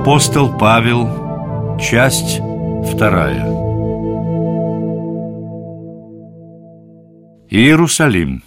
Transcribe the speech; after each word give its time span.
Апостол 0.00 0.56
Павел, 0.56 1.78
часть 1.78 2.40
вторая. 2.90 3.44
Иерусалим. 7.50 8.42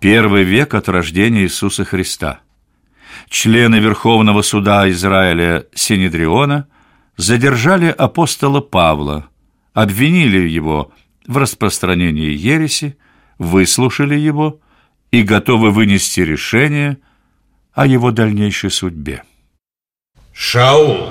Первый 0.00 0.42
век 0.42 0.74
от 0.74 0.88
рождения 0.88 1.42
Иисуса 1.42 1.84
Христа. 1.84 2.40
Члены 3.28 3.76
Верховного 3.76 4.42
Суда 4.42 4.90
Израиля 4.90 5.64
Синедриона 5.74 6.66
задержали 7.16 7.86
апостола 7.86 8.60
Павла, 8.60 9.28
обвинили 9.74 10.48
его 10.48 10.90
в 11.28 11.36
распространении 11.36 12.32
ереси, 12.32 12.98
выслушали 13.38 14.16
его 14.16 14.58
и 15.12 15.22
готовы 15.22 15.70
вынести 15.70 16.18
решение 16.18 16.98
о 17.74 17.86
его 17.86 18.10
дальнейшей 18.10 18.72
судьбе. 18.72 19.22
Шаул. 20.34 21.10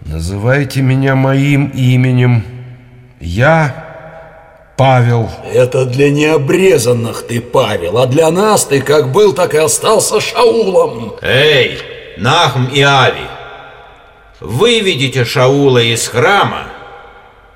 Называйте 0.00 0.80
меня 0.80 1.16
моим 1.16 1.68
именем. 1.68 2.44
Я 3.20 3.84
Павел. 4.76 5.28
Это 5.52 5.84
для 5.86 6.10
необрезанных 6.10 7.26
ты, 7.26 7.40
Павел, 7.40 7.98
а 7.98 8.06
для 8.06 8.30
нас 8.30 8.64
ты 8.64 8.80
как 8.80 9.10
был, 9.10 9.32
так 9.32 9.54
и 9.54 9.58
остался 9.58 10.20
Шаулом. 10.20 11.16
Эй, 11.22 11.78
Нахм 12.18 12.66
и 12.66 12.82
Ави, 12.82 13.26
выведите 14.38 15.24
Шаула 15.24 15.82
из 15.82 16.06
храма 16.06 16.68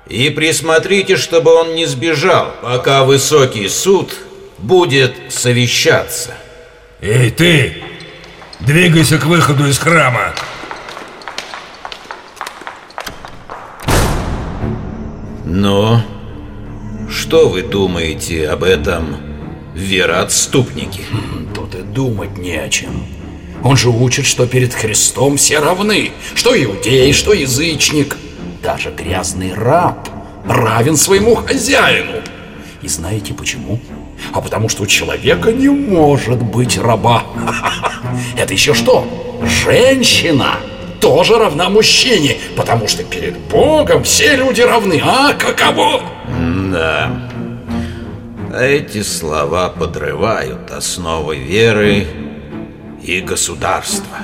и 0.07 0.29
присмотрите, 0.29 1.15
чтобы 1.15 1.53
он 1.53 1.75
не 1.75 1.85
сбежал, 1.85 2.51
пока 2.61 3.05
высокий 3.05 3.69
суд 3.69 4.13
будет 4.57 5.13
совещаться. 5.29 6.33
Эй, 7.01 7.29
ты! 7.29 7.90
Двигайся 8.65 9.17
к 9.17 9.25
выходу 9.25 9.67
из 9.67 9.79
храма. 9.79 10.33
Ну, 15.45 15.99
что 17.09 17.49
вы 17.49 17.63
думаете 17.63 18.47
об 18.47 18.63
этом, 18.63 19.17
вероотступники? 19.73 21.01
Тут 21.55 21.73
и 21.73 21.81
думать 21.81 22.37
не 22.37 22.55
о 22.55 22.69
чем. 22.69 23.03
Он 23.63 23.75
же 23.75 23.89
учит, 23.89 24.27
что 24.27 24.45
перед 24.45 24.75
Христом 24.75 25.37
все 25.37 25.57
равны, 25.57 26.11
что 26.35 26.55
иудей, 26.55 27.13
что 27.13 27.33
язычник. 27.33 28.15
Даже 28.61 28.91
грязный 28.91 29.55
раб 29.55 30.07
равен 30.45 30.97
своему 30.97 31.33
хозяину. 31.33 32.21
И 32.83 32.87
знаете 32.87 33.33
почему? 33.33 33.79
А 34.33 34.41
потому 34.41 34.69
что 34.69 34.83
у 34.83 34.87
человека 34.87 35.51
не 35.51 35.69
может 35.69 36.41
быть 36.41 36.77
раба. 36.77 37.23
Это 38.37 38.53
еще 38.53 38.73
что? 38.73 39.07
Женщина 39.43 40.57
тоже 41.01 41.37
равна 41.37 41.69
мужчине, 41.69 42.37
потому 42.55 42.87
что 42.87 43.03
перед 43.03 43.37
Богом 43.37 44.03
все 44.03 44.35
люди 44.35 44.61
равны. 44.61 45.01
А 45.03 45.33
каково? 45.33 46.01
Да. 46.71 47.11
Эти 48.57 49.01
слова 49.01 49.69
подрывают 49.69 50.71
основы 50.71 51.37
веры 51.37 52.05
и 53.01 53.19
государства. 53.21 54.17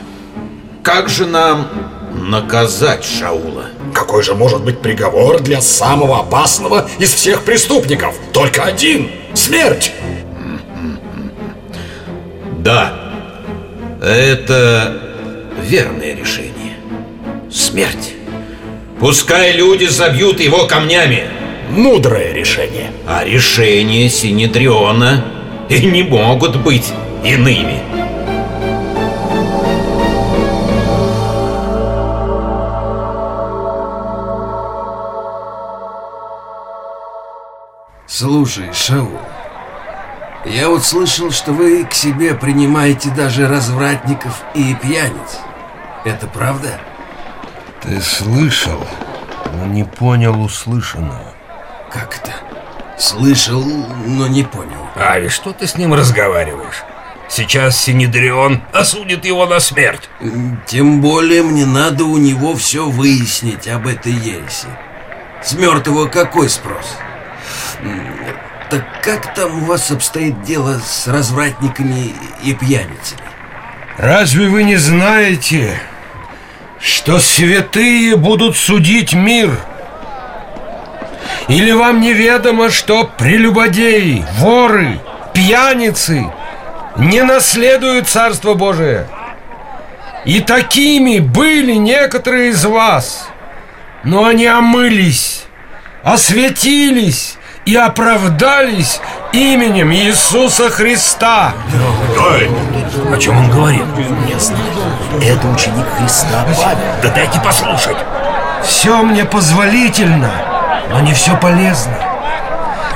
Как 0.83 1.09
же 1.09 1.25
нам 1.25 1.67
наказать 2.13 3.03
Шаула? 3.03 3.65
Какой 3.93 4.23
же 4.23 4.35
может 4.35 4.63
быть 4.63 4.81
приговор 4.81 5.39
для 5.41 5.61
самого 5.61 6.19
опасного 6.19 6.89
из 6.99 7.13
всех 7.13 7.43
преступников? 7.43 8.15
Только 8.33 8.63
один– 8.63 9.09
смерть! 9.33 9.91
Да, 12.67 12.91
это 14.01 15.01
верное 15.61 16.13
решение. 16.13 16.75
Смерть. 17.49 18.13
Пускай 18.99 19.53
люди 19.53 19.85
забьют 19.85 20.41
его 20.41 20.67
камнями. 20.67 21.29
Мудрое 21.69 22.33
решение. 22.33 22.91
А 23.07 23.23
решения 23.23 24.09
Синедриона 24.09 25.23
и 25.69 25.79
не 25.85 26.03
могут 26.03 26.57
быть 26.57 26.91
иными. 27.23 27.79
Слушай, 38.07 38.73
Шаул, 38.73 39.11
я 40.45 40.69
вот 40.69 40.83
слышал, 40.83 41.31
что 41.31 41.51
вы 41.51 41.85
к 41.85 41.93
себе 41.93 42.33
принимаете 42.33 43.09
даже 43.09 43.47
развратников 43.47 44.43
и 44.53 44.75
пьяниц. 44.75 45.39
Это 46.05 46.27
правда? 46.27 46.79
Ты 47.81 48.01
слышал, 48.01 48.85
но 49.53 49.65
не 49.65 49.83
понял 49.83 50.41
услышанного. 50.41 51.33
Как 51.91 52.17
это? 52.17 52.33
Слышал, 52.97 53.63
но 53.63 54.27
не 54.27 54.43
понял. 54.43 54.87
Ави, 54.95 55.29
что 55.29 55.53
ты 55.53 55.67
с 55.67 55.75
ним 55.75 55.93
разговариваешь? 55.93 56.83
Сейчас 57.29 57.77
Синедрион 57.77 58.63
осудит 58.73 59.25
его 59.25 59.45
на 59.45 59.59
смерть. 59.59 60.09
Тем 60.65 61.01
более 61.01 61.43
мне 61.43 61.65
надо 61.65 62.05
у 62.05 62.17
него 62.17 62.55
все 62.55 62.89
выяснить 62.89 63.67
об 63.67 63.85
этой 63.87 64.13
ереси. 64.13 64.67
С 65.43 65.53
мертвого 65.53 66.07
какой 66.07 66.49
спрос? 66.49 66.95
Так 68.69 68.83
как 69.01 69.33
там 69.33 69.63
у 69.63 69.65
вас 69.65 69.91
обстоит 69.91 70.43
дело 70.43 70.81
с 70.85 71.07
развратниками 71.07 72.13
и 72.43 72.53
пьяницами? 72.53 73.21
Разве 73.97 74.49
вы 74.49 74.63
не 74.63 74.75
знаете, 74.75 75.79
что 76.79 77.19
святые 77.19 78.17
будут 78.17 78.57
судить 78.57 79.13
мир? 79.13 79.57
Или 81.47 81.71
вам 81.71 82.01
неведомо, 82.01 82.69
что 82.69 83.09
прелюбодеи, 83.17 84.25
воры, 84.33 84.99
пьяницы 85.33 86.29
не 86.97 87.23
наследуют 87.23 88.09
Царство 88.09 88.53
Божие? 88.53 89.07
И 90.25 90.41
такими 90.41 91.19
были 91.19 91.75
некоторые 91.75 92.49
из 92.49 92.65
вас, 92.65 93.29
но 94.03 94.25
они 94.25 94.45
омылись, 94.45 95.45
осветились 96.03 97.36
и 97.67 97.75
оправдались 97.75 99.01
именем 99.33 99.91
Иисуса 99.91 100.69
Христа. 100.69 101.51
Ой, 102.17 102.49
о 103.13 103.17
чем 103.17 103.37
он 103.37 103.49
говорит? 103.49 103.83
Не 104.25 104.39
знаю. 104.39 104.63
Это 105.21 105.45
ученик 105.49 105.85
Христа 105.99 106.45
Павел. 106.45 106.77
Да 107.03 107.09
дайте 107.09 107.41
послушать. 107.41 107.97
Все 108.63 109.03
мне 109.03 109.25
позволительно, 109.25 110.31
но 110.89 111.01
не 111.01 111.13
все 111.13 111.35
полезно. 111.35 111.97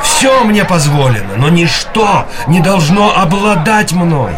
Все 0.03 0.41
мне 0.45 0.63
позволено, 0.63 1.35
но 1.35 1.49
ничто 1.49 2.25
не 2.47 2.61
должно 2.61 3.13
обладать 3.13 3.91
мной. 3.91 4.31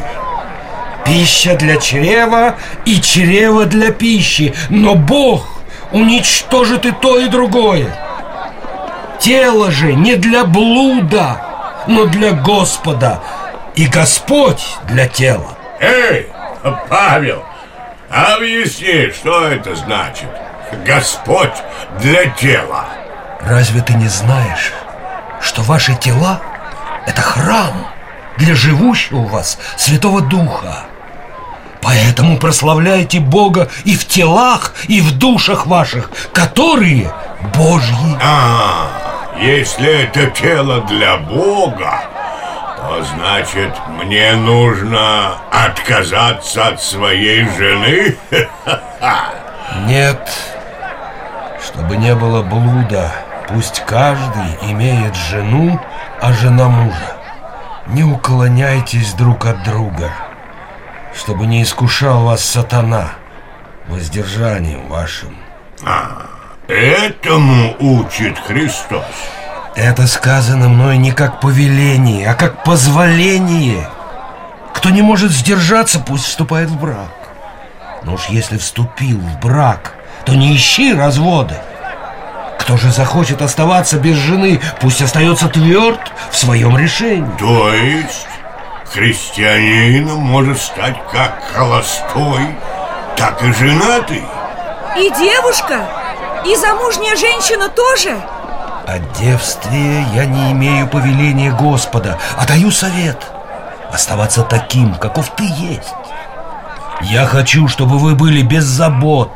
Пища 1.05 1.55
для 1.55 1.77
чрева 1.77 2.55
и 2.85 2.99
чрево 2.99 3.65
для 3.65 3.91
пищи, 3.91 4.55
но 4.69 4.95
Бог 4.95 5.47
уничтожит 5.91 6.87
и 6.87 6.91
то, 6.91 7.19
и 7.19 7.27
другое. 7.27 8.02
Тело 9.23 9.71
же 9.71 9.93
не 9.93 10.17
для 10.17 10.43
блуда, 10.43 11.41
но 11.87 12.07
для 12.07 12.33
Господа, 12.33 13.23
и 13.73 13.85
Господь 13.85 14.61
для 14.89 15.07
тела. 15.07 15.57
Эй, 15.79 16.27
Павел, 16.89 17.41
объясни, 18.09 19.11
что 19.11 19.47
это 19.47 19.75
значит? 19.75 20.27
Господь 20.85 21.53
для 22.01 22.25
тела. 22.31 22.83
Разве 23.39 23.81
ты 23.81 23.93
не 23.93 24.09
знаешь, 24.09 24.73
что 25.39 25.61
ваши 25.61 25.95
тела– 25.95 26.41
это 27.07 27.21
храм 27.21 27.87
для 28.37 28.55
живущего 28.55 29.19
у 29.19 29.27
вас 29.27 29.57
Святого 29.77 30.19
Духа? 30.19 30.79
Поэтому 31.81 32.37
прославляйте 32.39 33.21
Бога 33.21 33.69
и 33.85 33.95
в 33.95 34.05
телах, 34.05 34.73
и 34.89 34.99
в 34.99 35.17
душах 35.17 35.65
ваших, 35.65 36.11
которые 36.33 37.09
Божьи. 37.55 38.17
А, 38.21 39.02
если 39.43 40.03
это 40.03 40.27
тело 40.31 40.81
для 40.81 41.17
Бога, 41.17 42.01
то 42.77 43.03
значит 43.03 43.73
мне 43.89 44.35
нужно 44.35 45.35
отказаться 45.51 46.67
от 46.67 46.81
своей 46.81 47.47
жены? 47.49 48.17
Нет, 49.85 50.31
чтобы 51.61 51.97
не 51.97 52.15
было 52.15 52.41
блуда, 52.41 53.11
пусть 53.49 53.83
каждый 53.85 54.71
имеет 54.71 55.15
жену, 55.15 55.79
а 56.21 56.31
жена 56.31 56.69
мужа. 56.69 57.17
Не 57.87 58.03
уклоняйтесь 58.03 59.13
друг 59.13 59.45
от 59.45 59.63
друга, 59.63 60.09
чтобы 61.13 61.47
не 61.47 61.63
искушал 61.63 62.23
вас 62.23 62.45
сатана 62.45 63.09
воздержанием 63.87 64.87
вашим. 64.87 65.35
А, 65.85 66.27
этому 66.67 67.75
учит 67.79 68.37
Христос. 68.39 69.05
Это 69.75 70.07
сказано 70.07 70.69
мной 70.69 70.97
не 70.97 71.11
как 71.11 71.39
повеление, 71.39 72.29
а 72.29 72.35
как 72.35 72.63
позволение. 72.63 73.89
Кто 74.73 74.89
не 74.89 75.01
может 75.01 75.31
сдержаться, 75.31 75.99
пусть 75.99 76.25
вступает 76.25 76.69
в 76.69 76.79
брак. 76.79 77.09
Но 78.03 78.13
уж 78.13 78.27
если 78.27 78.57
вступил 78.57 79.17
в 79.17 79.39
брак, 79.39 79.95
то 80.25 80.33
не 80.35 80.55
ищи 80.55 80.93
развода. 80.93 81.63
Кто 82.59 82.77
же 82.77 82.91
захочет 82.91 83.41
оставаться 83.41 83.97
без 83.97 84.15
жены, 84.15 84.61
пусть 84.79 85.01
остается 85.01 85.49
тверд 85.49 85.99
в 86.31 86.37
своем 86.37 86.77
решении. 86.77 87.37
То 87.37 87.73
есть 87.73 88.27
христианином 88.93 90.19
может 90.19 90.61
стать 90.61 90.97
как 91.11 91.43
холостой, 91.51 92.55
так 93.17 93.43
и 93.43 93.51
женатый? 93.51 94.23
И 94.97 95.09
девушка, 95.17 95.85
и 96.45 96.55
замужняя 96.55 97.15
женщина 97.15 97.69
тоже? 97.69 98.19
О 98.85 98.99
девстве 99.19 100.03
я 100.13 100.25
не 100.25 100.51
имею 100.51 100.87
повеления 100.87 101.51
Господа, 101.51 102.19
а 102.37 102.45
даю 102.45 102.69
совет 102.71 103.17
Оставаться 103.93 104.41
таким, 104.41 104.95
каков 104.95 105.29
ты 105.35 105.43
есть. 105.43 105.93
Я 107.01 107.25
хочу, 107.25 107.67
чтобы 107.67 107.99
вы 107.99 108.15
были 108.15 108.41
без 108.41 108.63
забот. 108.63 109.31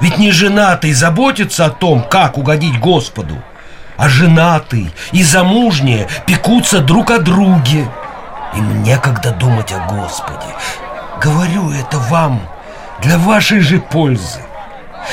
Ведь 0.00 0.18
не 0.18 0.30
женатый 0.30 0.92
заботится 0.92 1.66
о 1.66 1.70
том, 1.70 2.02
как 2.02 2.38
угодить 2.38 2.78
Господу 2.78 3.42
А 3.96 4.08
женатый 4.08 4.94
и 5.10 5.22
замужние 5.22 6.06
пекутся 6.26 6.80
друг 6.80 7.10
о 7.10 7.18
друге. 7.18 7.88
Им 8.54 8.82
некогда 8.84 9.32
думать 9.32 9.72
о 9.72 9.80
Господе. 9.92 10.54
Говорю 11.20 11.72
это 11.72 11.98
вам 11.98 12.40
для 13.02 13.18
вашей 13.18 13.60
же 13.60 13.80
пользы 13.80 14.45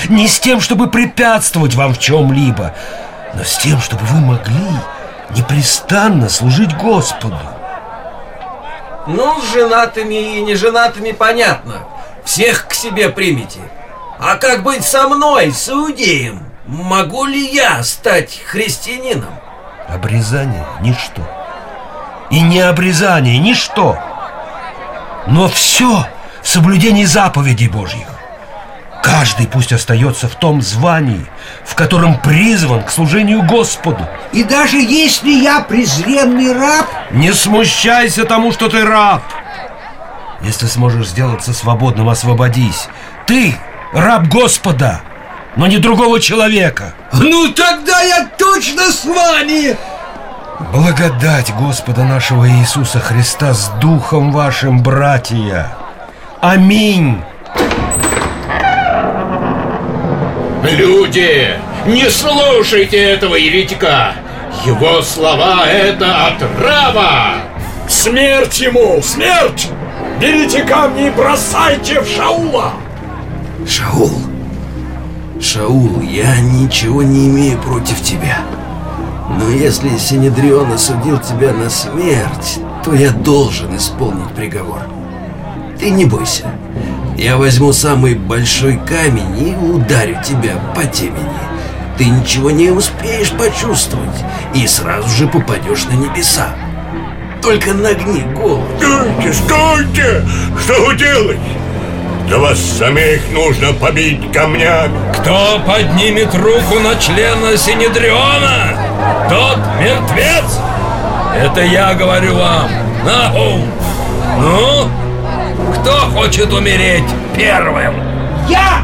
Не 0.09 0.27
с 0.27 0.39
тем, 0.39 0.59
чтобы 0.59 0.89
препятствовать 0.89 1.75
вам 1.75 1.93
в 1.93 1.99
чем-либо 1.99 2.73
но 3.33 3.43
с 3.43 3.57
тем, 3.57 3.79
чтобы 3.81 4.03
вы 4.05 4.19
могли 4.19 4.67
непрестанно 5.31 6.29
служить 6.29 6.75
Господу. 6.77 7.39
Ну, 9.07 9.41
с 9.41 9.53
женатыми 9.53 10.37
и 10.37 10.41
неженатыми 10.41 11.11
понятно. 11.11 11.87
Всех 12.23 12.67
к 12.67 12.73
себе 12.73 13.09
примите. 13.09 13.59
А 14.19 14.35
как 14.35 14.63
быть 14.63 14.85
со 14.85 15.07
мной, 15.07 15.51
с 15.51 15.67
иудеем? 15.69 16.45
Могу 16.65 17.25
ли 17.25 17.45
я 17.53 17.83
стать 17.83 18.41
христианином? 18.45 19.33
Обрезание– 19.89 20.65
ничто. 20.81 21.21
И 22.29 22.39
не 22.39 22.61
обрезание– 22.61 23.37
ничто. 23.39 23.97
Но 25.27 25.49
все 25.49 26.07
в 26.41 26.47
соблюдении 26.47 27.03
заповедей 27.03 27.67
Божьих. 27.67 28.12
Каждый 29.23 29.47
пусть 29.47 29.71
остается 29.71 30.27
в 30.27 30.35
том 30.35 30.61
звании, 30.61 31.25
в 31.63 31.75
котором 31.75 32.19
призван 32.19 32.83
к 32.83 32.91
служению 32.91 33.41
Господу. 33.43 34.05
И 34.33 34.43
даже 34.43 34.75
если 34.75 35.29
я 35.31 35.61
презренный 35.61 36.51
раб... 36.51 36.87
Не 37.11 37.31
смущайся 37.31 38.25
тому, 38.25 38.51
что 38.51 38.67
ты 38.67 38.83
раб. 38.83 39.23
Если 40.41 40.65
сможешь 40.65 41.07
сделаться 41.07 41.53
свободным, 41.53 42.09
освободись. 42.09 42.89
Ты 43.25 43.55
раб 43.93 44.27
Господа, 44.27 44.99
но 45.55 45.67
не 45.67 45.77
другого 45.77 46.19
человека. 46.19 46.93
Ну 47.13 47.47
тогда 47.53 48.01
я 48.01 48.27
точно 48.37 48.91
с 48.91 49.05
вами! 49.05 49.77
Благодать 50.73 51.53
Господа 51.55 52.03
нашего 52.03 52.49
Иисуса 52.49 52.99
Христа 52.99 53.53
с 53.53 53.69
Духом 53.79 54.33
вашим, 54.33 54.83
братья. 54.83 55.71
Аминь. 56.41 57.23
Люди, 60.75 61.55
не 61.85 62.09
слушайте 62.09 62.97
этого 62.97 63.35
еретика! 63.35 64.15
Его 64.65 65.03
слова— 65.03 65.65
это 65.67 66.27
отрава! 66.27 67.35
Смерть 67.87 68.59
ему! 68.59 68.99
Смерть! 69.03 69.67
Берите 70.19 70.63
камни 70.63 71.07
и 71.07 71.11
бросайте 71.11 72.01
в 72.01 72.07
Шаула! 72.07 72.73
Шаул, 73.67 74.11
Шаул, 75.39 76.01
я 76.01 76.39
ничего 76.41 77.03
не 77.03 77.27
имею 77.27 77.59
против 77.59 78.01
тебя. 78.01 78.39
Но 79.29 79.49
если 79.51 79.95
Синедрион 79.97 80.71
осудил 80.71 81.19
тебя 81.19 81.53
на 81.53 81.69
смерть, 81.69 82.59
то 82.83 82.95
я 82.95 83.11
должен 83.11 83.75
исполнить 83.77 84.29
приговор. 84.35 84.81
Ты 85.83 85.89
не 85.89 86.05
бойся. 86.05 86.45
Я 87.17 87.35
возьму 87.35 87.73
самый 87.73 88.15
большой 88.15 88.79
камень 88.87 89.37
и 89.37 89.53
ударю 89.53 90.15
тебя 90.23 90.53
по 90.73 90.85
темени. 90.85 91.27
Ты 91.97 92.05
ничего 92.05 92.51
не 92.51 92.69
успеешь 92.69 93.31
почувствовать 93.31 94.23
и 94.55 94.65
сразу 94.65 95.09
же 95.09 95.27
попадешь 95.27 95.83
на 95.83 95.91
небеса. 95.91 96.55
Только 97.41 97.73
нагни 97.73 98.21
голову. 98.33 98.65
Стойте, 98.77 99.33
стойте! 99.33 100.25
Что 100.63 100.85
вы 100.85 100.95
делаете? 100.95 101.41
Да 102.29 102.37
вас 102.37 102.61
самих 102.61 103.29
нужно 103.33 103.73
побить 103.73 104.31
камнями. 104.31 104.97
Кто 105.19 105.59
поднимет 105.67 106.33
руку 106.33 106.79
на 106.79 106.95
члена 106.95 107.57
Синедриона, 107.57 108.77
тот 109.29 109.59
мертвец. 109.81 110.59
Это 111.35 111.61
я 111.61 111.93
говорю 111.93 112.37
вам. 112.37 112.69
Нахум! 113.03 113.69
Ну, 114.39 114.89
кто 115.75 115.91
хочет 116.11 116.51
умереть 116.51 117.03
первым? 117.35 117.95
Я! 118.47 118.81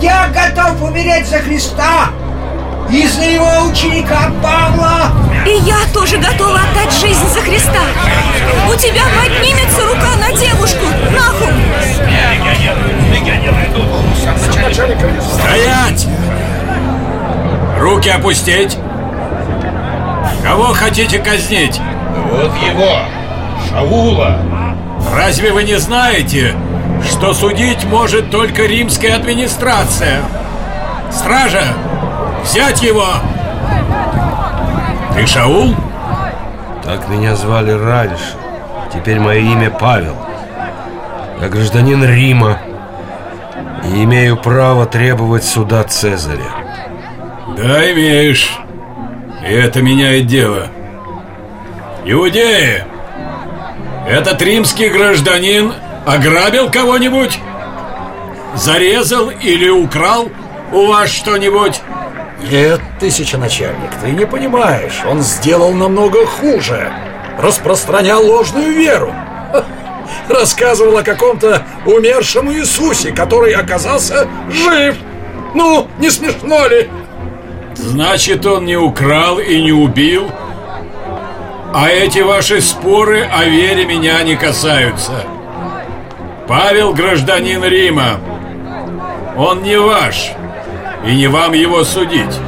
Я 0.00 0.28
готов 0.28 0.82
умереть 0.82 1.26
за 1.26 1.38
Христа 1.38 2.10
и 2.90 3.06
за 3.06 3.22
его 3.22 3.68
ученика 3.70 4.30
Павла! 4.42 5.12
И 5.46 5.58
я 5.66 5.76
тоже 5.92 6.18
готова 6.18 6.58
отдать 6.58 6.92
жизнь 6.92 7.26
за 7.28 7.40
Христа. 7.40 7.80
У 8.68 8.74
тебя 8.76 9.02
поднимется 9.20 9.82
рука 9.86 10.16
на 10.20 10.36
девушку, 10.36 10.86
Нахум. 11.12 11.54
Стоять! 15.32 16.06
Руки 17.78 18.08
опустить! 18.08 18.78
Кого 20.42 20.74
хотите 20.74 21.18
казнить? 21.18 21.80
Вот 22.30 22.52
его, 22.56 22.98
Шаула. 23.68 24.38
Разве 25.14 25.52
вы 25.52 25.62
не 25.62 25.78
знаете, 25.78 26.56
что 27.08 27.34
судить 27.34 27.84
может 27.84 28.30
только 28.30 28.66
римская 28.66 29.14
администрация? 29.14 30.22
Стража, 31.12 31.62
взять 32.42 32.82
его! 32.82 33.06
Ты 35.14 35.24
Шаул? 35.26 35.76
Так 36.82 37.08
меня 37.08 37.36
звали 37.36 37.70
раньше. 37.70 38.34
Теперь 38.92 39.20
мое 39.20 39.38
имя 39.38 39.70
Павел. 39.70 40.16
Я 41.40 41.48
гражданин 41.48 42.04
Рима 42.04 42.58
и 43.84 44.02
имею 44.02 44.36
право 44.36 44.84
требовать 44.84 45.44
суда 45.44 45.84
Цезаря. 45.84 46.50
Да, 47.56 47.92
имеешь. 47.92 48.58
И 49.48 49.52
это 49.52 49.80
меняет 49.80 50.26
дело. 50.26 50.66
Иудеи, 52.04 52.84
этот 54.06 54.40
римский 54.42 54.88
гражданин 54.88 55.72
ограбил 56.06 56.70
кого-нибудь? 56.70 57.38
Зарезал 58.54 59.30
или 59.30 59.68
украл 59.68 60.30
у 60.72 60.86
вас 60.86 61.10
что-нибудь? 61.10 61.80
Нет, 62.50 62.80
тысяченачальник, 63.00 63.90
ты 64.02 64.10
не 64.10 64.26
понимаешь. 64.26 65.00
Он 65.08 65.22
сделал 65.22 65.72
намного 65.72 66.26
хуже. 66.26 66.92
Распространял 67.38 68.24
ложную 68.24 68.72
веру. 68.72 69.14
Рассказывал 70.28 70.98
о 70.98 71.02
каком-то 71.02 71.62
умершем 71.86 72.52
Иисусе, 72.52 73.12
который 73.12 73.52
оказался 73.52 74.28
жив. 74.50 74.96
Ну, 75.54 75.88
не 75.98 76.10
смешно 76.10 76.66
ли? 76.66 76.88
Значит, 77.74 78.44
он 78.46 78.66
не 78.66 78.76
украл 78.76 79.38
и 79.38 79.60
не 79.62 79.72
убил? 79.72 80.30
А 81.76 81.88
эти 81.88 82.20
ваши 82.20 82.60
споры 82.60 83.24
о 83.24 83.46
вере 83.46 83.84
меня 83.84 84.22
не 84.22 84.36
касаются. 84.36 85.24
Павел 86.46 86.94
гражданин 86.94 87.64
Рима. 87.64 88.20
Он 89.36 89.60
не 89.64 89.76
ваш. 89.76 90.30
И 91.04 91.16
не 91.16 91.26
вам 91.26 91.52
его 91.52 91.82
судить. 91.82 92.38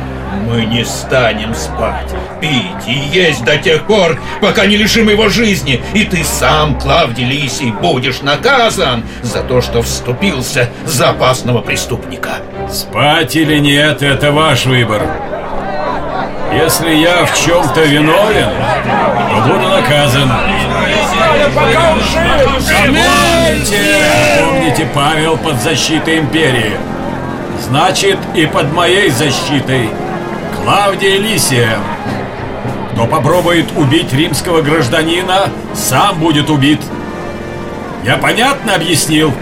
Мы 0.49 0.64
не 0.66 0.85
станем 0.85 1.56
спать, 1.56 2.14
пить 2.40 2.87
и 2.87 2.92
есть 2.92 3.45
до 3.45 3.56
тех 3.56 3.85
пор, 3.88 4.16
пока 4.40 4.64
не 4.66 4.76
лишим 4.76 5.09
его 5.09 5.28
жизни. 5.28 5.83
И 5.92 6.04
ты 6.04 6.23
сам, 6.23 6.78
Клавдий 6.78 7.25
Лисий, 7.25 7.73
будешь 7.73 8.21
наказан 8.21 9.02
за 9.23 9.42
то, 9.42 9.61
что 9.61 9.83
вступился 9.83 10.71
за 10.85 11.11
опасного 11.11 11.62
преступника. 11.62 12.37
Спать 12.71 13.35
или 13.35 13.59
нет, 13.59 14.02
это 14.02 14.30
ваш 14.30 14.66
выбор. 14.66 15.02
Если 16.52 16.95
я 16.95 17.26
в 17.26 17.45
чем-то 17.45 17.83
виновен, 17.83 18.49
буду 19.40 19.69
наказан. 19.69 20.31
Помните, 22.76 23.81
помните, 24.40 24.88
Павел 24.95 25.37
под 25.37 25.61
защитой 25.61 26.19
империи. 26.19 26.76
Значит, 27.61 28.19
и 28.35 28.47
под 28.47 28.73
моей 28.73 29.11
защитой. 29.11 29.90
Клавдия 30.57 31.19
Лисия. 31.19 31.78
Кто 32.93 33.07
попробует 33.07 33.66
убить 33.76 34.12
римского 34.12 34.62
гражданина, 34.62 35.50
сам 35.75 36.19
будет 36.19 36.50
убит. 36.50 36.81
Я 38.05 38.16
понятно 38.16 38.75
объяснил? 38.75 39.35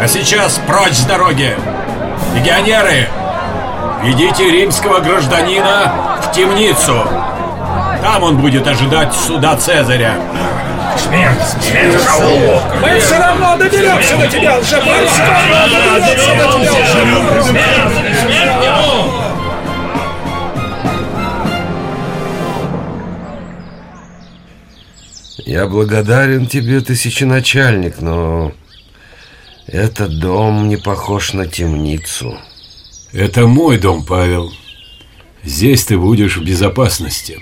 А 0.00 0.08
сейчас 0.08 0.60
прочь 0.66 0.94
с 0.94 1.04
дороги! 1.04 1.56
Легионеры, 2.34 3.08
ведите 4.02 4.50
римского 4.50 5.00
гражданина 5.00 6.18
в 6.22 6.32
темницу. 6.32 7.06
Там 8.02 8.24
он 8.24 8.36
будет 8.36 8.66
ожидать 8.66 9.14
суда 9.14 9.56
Цезаря. 9.56 10.16
Смерть! 10.98 11.38
Смерть! 11.60 11.94
Мы 12.82 12.98
все 12.98 13.16
равно 13.16 13.56
доберемся 13.56 14.16
до 14.16 14.26
тебя, 14.26 14.58
лжебарь! 14.58 15.06
Все 15.06 15.24
равно 15.24 15.68
доберемся 15.94 16.34
до 16.34 16.44
тебя, 17.04 17.42
Смерть! 17.44 18.18
Смерть 18.20 18.64
ему! 18.64 19.22
Я 25.46 25.68
благодарен 25.68 26.46
тебе, 26.46 26.80
тысяченачальник, 26.80 28.00
но 28.00 28.52
этот 29.68 30.18
дом 30.18 30.68
не 30.68 30.76
похож 30.76 31.34
на 31.34 31.46
темницу. 31.46 32.36
Это 33.12 33.46
мой 33.46 33.78
дом, 33.78 34.04
Павел. 34.04 34.52
Здесь 35.44 35.84
ты 35.84 35.96
будешь 35.98 36.36
в 36.36 36.44
безопасности. 36.44 37.40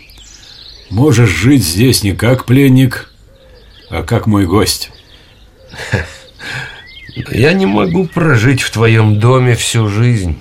Можешь 0.90 1.30
жить 1.30 1.64
здесь 1.64 2.02
не 2.02 2.12
как 2.12 2.46
пленник, 2.46 3.12
а 3.90 4.02
как 4.02 4.26
мой 4.26 4.46
гость. 4.46 4.90
Я 7.30 7.52
не 7.52 7.66
могу 7.66 8.06
прожить 8.06 8.60
в 8.60 8.70
твоем 8.72 9.20
доме 9.20 9.54
всю 9.54 9.88
жизнь. 9.88 10.36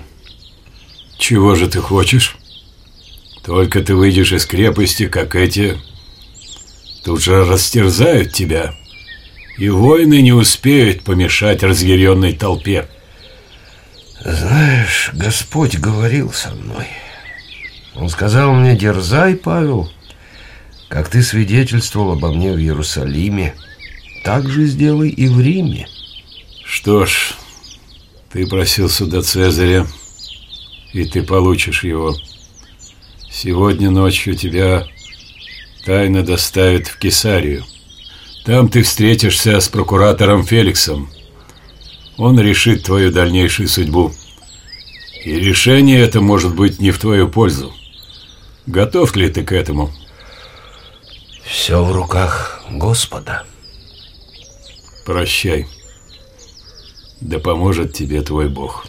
Чего 1.19 1.53
же 1.53 1.67
ты 1.67 1.79
хочешь? 1.79 2.37
Только 3.45 3.81
ты 3.81 3.93
выйдешь 3.93 4.31
из 4.31 4.45
крепости, 4.47 5.07
как 5.07 5.35
эти, 5.35 5.77
тут 7.03 7.21
же 7.21 7.45
растерзают 7.45 8.33
тебя. 8.33 8.73
И 9.57 9.69
воины 9.69 10.21
не 10.21 10.33
успеют 10.33 11.03
помешать 11.03 11.61
разъяренной 11.61 12.33
толпе. 12.33 12.87
Знаешь, 14.23 15.11
Господь 15.13 15.77
говорил 15.77 16.33
со 16.33 16.51
мной. 16.51 16.87
Он 17.95 18.09
сказал 18.09 18.53
мне, 18.53 18.75
дерзай, 18.75 19.35
Павел, 19.35 19.91
как 20.89 21.07
ты 21.07 21.21
свидетельствовал 21.21 22.13
обо 22.13 22.33
мне 22.33 22.51
в 22.51 22.57
Иерусалиме, 22.57 23.53
так 24.23 24.49
же 24.49 24.65
сделай 24.65 25.09
и 25.09 25.27
в 25.27 25.39
Риме. 25.39 25.87
Что 26.65 27.05
ж, 27.05 27.35
ты 28.31 28.45
просил 28.47 28.89
суда 28.89 29.21
Цезаря, 29.21 29.87
и 30.91 31.05
ты 31.05 31.23
получишь 31.23 31.83
его. 31.83 32.15
Сегодня 33.31 33.91
ночью 33.91 34.35
тебя 34.35 34.87
тайно 35.85 36.23
доставят 36.23 36.87
в 36.87 36.97
Кесарию. 36.97 37.63
Там 38.43 38.67
ты 38.67 38.81
встретишься 38.81 39.59
с 39.59 39.69
прокуратором 39.69 40.43
Феликсом. 40.43 41.09
Он 42.17 42.39
решит 42.39 42.83
твою 42.83 43.11
дальнейшую 43.11 43.69
судьбу. 43.69 44.11
И 45.23 45.31
решение 45.33 45.99
это 45.99 46.19
может 46.19 46.55
быть 46.55 46.79
не 46.79 46.91
в 46.91 46.97
твою 46.97 47.29
пользу. 47.29 47.73
Готов 48.65 49.15
ли 49.15 49.29
ты 49.29 49.43
к 49.43 49.51
этому? 49.51 49.93
Все 51.49 51.83
в 51.83 51.91
руках 51.91 52.63
Господа. 52.69 53.43
Прощай. 55.03 55.65
Да 57.21 57.39
поможет 57.39 57.91
тебе 57.91 58.21
твой 58.21 58.49
Бог. 58.49 58.85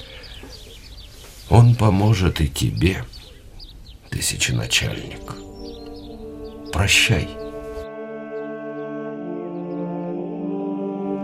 Он 1.49 1.75
поможет 1.75 2.43
и 2.43 2.49
тебе, 2.49 3.05
тысяченачальник. 4.11 5.35
Прощай. 6.71 7.31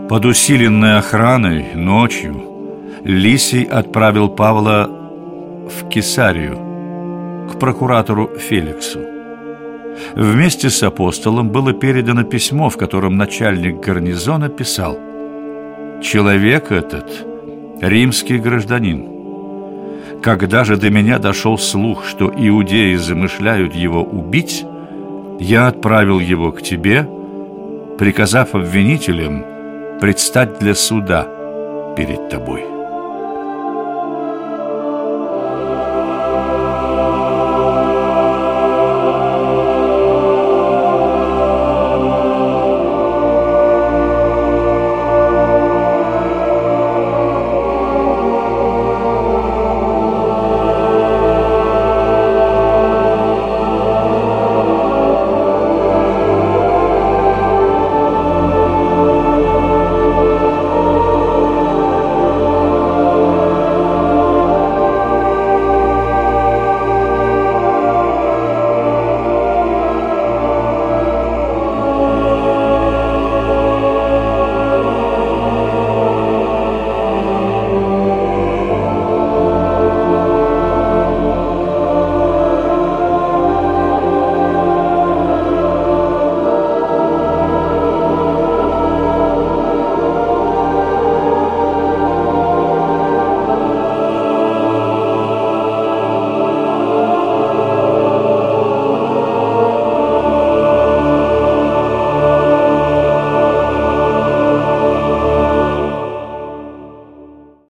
Под 0.09 0.25
усиленной 0.25 0.97
охраной 0.97 1.75
ночью 1.75 2.97
Лисий 3.03 3.63
отправил 3.63 4.29
Павла 4.29 4.87
в 4.87 5.87
Кесарию 5.87 7.47
к 7.51 7.59
прокуратору 7.59 8.35
Феликсу. 8.39 9.16
Вместе 10.15 10.69
с 10.69 10.83
апостолом 10.83 11.49
было 11.49 11.73
передано 11.73 12.23
письмо, 12.23 12.69
в 12.69 12.77
котором 12.77 13.17
начальник 13.17 13.79
гарнизона 13.79 14.49
писал 14.49 14.97
«Человек 16.01 16.71
этот– 16.71 17.25
римский 17.81 18.37
гражданин. 18.37 19.07
Когда 20.21 20.63
же 20.63 20.77
до 20.77 20.89
меня 20.89 21.19
дошел 21.19 21.57
слух, 21.57 22.05
что 22.05 22.31
иудеи 22.35 22.95
замышляют 22.95 23.75
его 23.75 24.03
убить, 24.03 24.65
я 25.39 25.67
отправил 25.67 26.19
его 26.19 26.51
к 26.51 26.61
тебе, 26.61 27.07
приказав 27.97 28.55
обвинителям 28.55 29.45
предстать 29.99 30.59
для 30.59 30.75
суда 30.75 31.27
перед 31.95 32.29
тобой». 32.29 32.76